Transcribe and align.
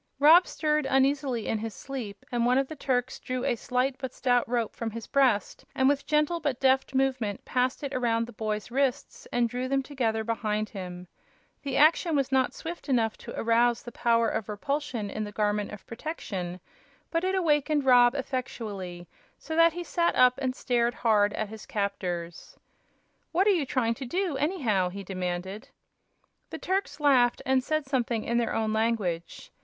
Rob 0.17 0.47
stirred 0.47 0.87
uneasily 0.87 1.45
in 1.45 1.59
his 1.59 1.75
sleep, 1.75 2.25
and 2.31 2.43
one 2.43 2.57
of 2.57 2.67
the 2.67 2.75
Turks 2.75 3.19
drew 3.19 3.45
a 3.45 3.55
slight 3.55 3.97
but 3.99 4.15
stout 4.15 4.49
rope 4.49 4.75
from 4.75 4.89
his 4.89 5.05
breast 5.05 5.63
and 5.75 5.87
with 5.87 6.07
gentle 6.07 6.39
but 6.39 6.59
deft 6.59 6.95
movement 6.95 7.45
passed 7.45 7.83
it 7.83 7.93
around 7.93 8.25
the 8.25 8.33
boy's 8.33 8.71
wrists 8.71 9.27
and 9.31 9.47
drew 9.47 9.67
them 9.67 9.83
together 9.83 10.23
behind 10.23 10.69
him. 10.69 11.07
The 11.61 11.77
action 11.77 12.15
was 12.15 12.31
not 12.31 12.55
swift 12.55 12.89
enough 12.89 13.15
to 13.19 13.39
arouse 13.39 13.83
the 13.83 13.91
power 13.91 14.27
of 14.27 14.49
repulsion 14.49 15.11
in 15.11 15.23
the 15.23 15.31
Garment 15.31 15.69
of 15.71 15.85
Protection, 15.85 16.59
but 17.11 17.23
it 17.23 17.35
awakened 17.35 17.85
Rob 17.85 18.15
effectually, 18.15 19.07
so 19.37 19.55
that 19.55 19.73
he 19.73 19.83
sat 19.83 20.15
up 20.15 20.39
and 20.41 20.55
stared 20.55 20.95
hard 20.95 21.31
at 21.33 21.49
his 21.49 21.67
captors. 21.67 22.57
"What 23.33 23.45
are 23.45 23.51
you 23.51 23.67
trying 23.67 23.93
to 23.93 24.05
do, 24.05 24.35
anyhow?" 24.35 24.89
he 24.89 25.03
demanded. 25.03 25.69
The 26.49 26.57
Turks 26.57 26.99
laughed 26.99 27.43
and 27.45 27.63
said 27.63 27.85
something 27.85 28.23
in 28.23 28.39
their 28.39 28.55
own 28.55 28.73
language. 28.73 29.51